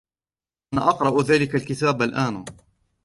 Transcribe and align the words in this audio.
أنا 0.73 0.89
أقرأُ 0.89 1.21
ذلِكَ 1.23 1.55
الكِتابَ 1.55 2.01
الآن 2.01 2.45